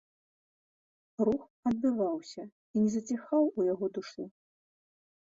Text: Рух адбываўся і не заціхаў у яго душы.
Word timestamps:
Рух 1.29 1.43
адбываўся 1.73 2.43
і 2.49 2.75
не 2.83 2.89
заціхаў 2.99 3.43
у 3.59 3.71
яго 3.73 3.95
душы. 4.03 4.23